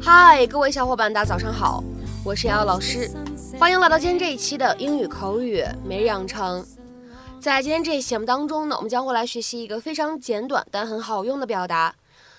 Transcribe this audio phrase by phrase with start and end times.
[0.00, 1.82] 嗨，各位小伙伴，大家早上好，
[2.24, 3.10] 我是瑶瑶老师，
[3.58, 6.64] 欢迎来到今天这一期的英语口语每日养成。
[7.40, 11.94] 在今天这一节目当中呢，我们将会来学习一个非常简短但很好用的表达。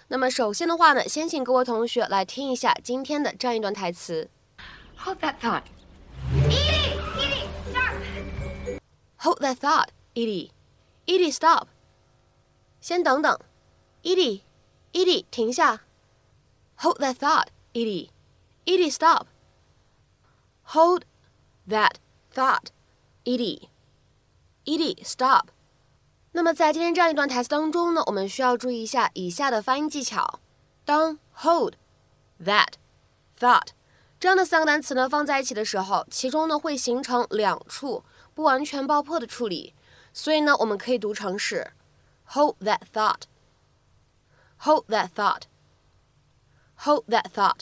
[0.09, 4.29] 那么首先的话呢，先请各位同学来听一下今天的这样一段台词。
[4.98, 5.64] Hold that thought.
[6.34, 6.98] Edie!
[7.18, 7.48] Edie!
[7.70, 7.94] Stop!
[9.18, 10.50] Hold that thought, Edie.
[11.06, 11.68] Edie, stop.
[12.80, 13.38] 先等等，
[14.02, 14.42] Edie,
[14.92, 15.80] Edie，停下。
[16.76, 18.10] Hold that thought, Edie.
[18.64, 19.26] Edie, stop.
[20.72, 21.04] Hold
[21.68, 21.96] that
[22.32, 22.70] thought,
[23.24, 23.68] Edie.
[24.64, 25.48] Edie, stop.
[26.32, 30.40] 那么在今天这样一段台词当中呢，我们需要注意一下以下的发音技巧。
[30.84, 31.74] 当 hold
[32.42, 32.74] that
[33.38, 33.68] thought
[34.18, 39.74] 这样的三个单词呢放在一起的时候，其中呢会形成两处不完全爆破的处理，
[40.12, 41.72] 所以呢我们可以读成是
[42.26, 47.60] hold that thought，hold that thought，hold that thought。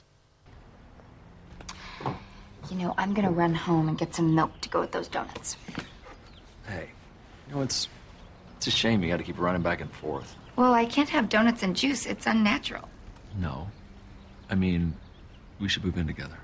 [2.70, 5.56] You know, I'm gonna run home and get some milk to go with those donuts.
[6.66, 6.88] Hey,
[7.48, 7.88] you know it's
[8.58, 10.34] it's a shame you got to keep running back and forth.
[10.56, 12.04] Well, I can't have donuts and juice.
[12.04, 12.86] It's unnatural.
[13.40, 13.68] No,
[14.50, 14.92] I mean,
[15.59, 16.37] we should move in together.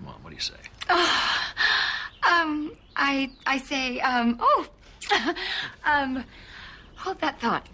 [0.00, 0.54] Mom, what do you say?
[2.30, 4.66] Um, I I say, um, oh,
[5.84, 6.24] um,
[6.94, 7.66] hold that thought.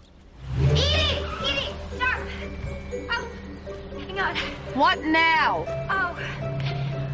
[0.70, 1.24] Edie!
[1.44, 1.74] Edie!
[1.94, 2.20] Stop!
[3.10, 3.28] Oh,
[3.98, 4.36] hang on.
[4.74, 5.64] What now?
[5.90, 6.18] Oh,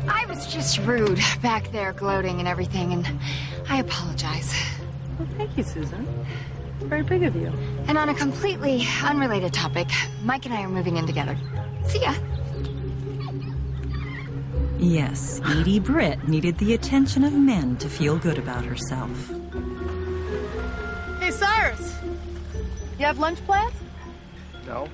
[0.08, 3.19] I was just rude back there, gloating and everything, and
[3.69, 4.55] I apologize.
[5.19, 6.06] Well, thank you, Susan.
[6.80, 7.53] Very big of you.
[7.86, 9.89] And on a completely unrelated topic,
[10.23, 11.36] Mike and I are moving in together.
[11.86, 12.14] See ya.
[14.81, 19.09] Yes, Edie Britt needed the attention of men to feel good about herself.
[21.20, 21.95] Hey, Cyrus!
[22.99, 23.73] You have lunch plans?
[24.65, 24.88] No.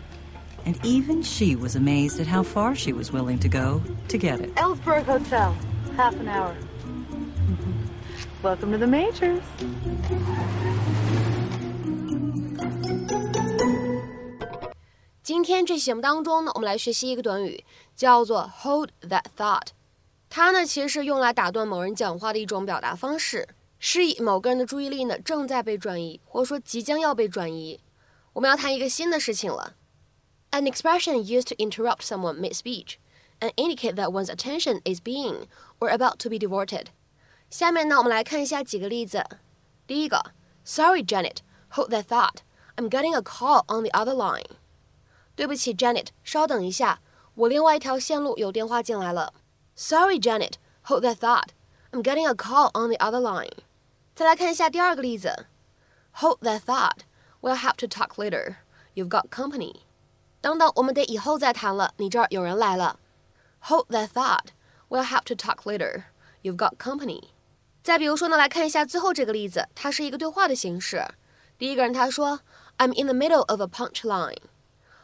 [0.66, 4.40] And even she was amazed at how far she was willing to go to get
[4.40, 4.56] it.
[4.56, 5.54] Ellsberg Hotel.
[5.98, 6.56] Half an hour.
[8.42, 9.44] Welcome to the Majors.
[15.22, 17.64] 今天这期节目当中呢，我们来学习一个短语，
[17.96, 19.68] 叫做 hold that thought。
[20.31, 27.81] 它呢其实是用来打断某人讲话的一种表达方式，示意某个人的注意力呢正在被转移，或者说即将要被转移。
[28.35, 29.75] 我们要谈一个新的事情了。
[30.51, 32.97] An expression used to interrupt someone mid-speech
[33.41, 35.47] and indicate that one's attention is being
[35.79, 36.87] or about to be diverted。
[37.51, 39.25] 下面呢，我们来看一下几个例子。
[39.87, 40.33] 第一个
[40.65, 41.39] ，Sorry, Janet,
[41.71, 42.37] hold that thought.
[42.77, 44.45] I'm getting a call on the other line.
[45.35, 47.01] 对不起，Janet，稍等一下，
[47.35, 49.33] 我另外一条线路有电话进来了。
[49.78, 51.54] Sorry, Janet, hold that thought.
[51.92, 53.64] I'm getting a call on the other line.
[54.16, 55.48] 再来看一下第二个例子，
[56.18, 57.00] Hold that thought.
[57.42, 58.58] We'll have to talk later.
[58.96, 59.82] You've got company.
[60.42, 63.00] 等等，我们得以后再谈了，你这儿有人来了。
[63.62, 64.48] Hold that thought.
[64.90, 66.04] We'll have to talk later.
[66.44, 67.30] You've got company.
[67.82, 71.04] 再比如说呢，来看一下最后这个例子，它是一个对话的形式。
[71.58, 72.42] 第一个人他说，
[72.78, 74.38] I'm in the middle of a punchline。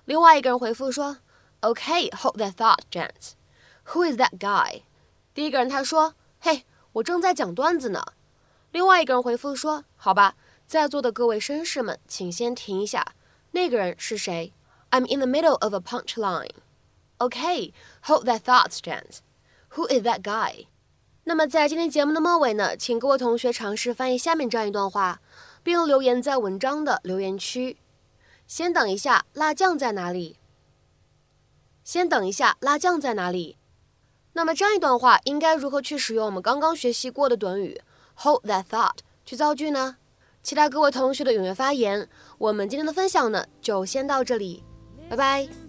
[0.06, 1.18] 另外一个人回复说，
[1.62, 3.34] Okay, hold that thought, gents.
[3.89, 4.83] Who is that guy?
[5.35, 8.03] 第一个人他说，嘿，我正在讲段子呢。
[8.73, 10.35] 另外一个人回复说，好吧，
[10.67, 13.15] 在座的各位绅士们，请先停一下，
[13.53, 14.53] 那个人是谁
[14.91, 16.51] ？I'm in the middle of a punchline.
[17.19, 17.73] Okay,
[18.03, 19.19] hold that thought, gents.
[19.71, 20.67] Who is that guy?
[21.25, 25.21] 那么在今天节目的末尾呢，请各位同学尝试翻译下面这样一段话，
[25.63, 27.79] 并留言在文章的留言区。
[28.47, 30.39] 先等一下，辣酱在哪里？
[31.83, 33.57] 先等一下，辣酱在哪里？
[34.35, 37.81] 那么这样一段话应该如何去使用我们刚刚学习过的短语
[38.17, 39.97] hold that thought 去造句呢？
[40.43, 42.07] 期待各位同学的踊跃发言。
[42.37, 44.63] 我们今天的分享呢，就先到这里，
[45.09, 45.64] 拜拜。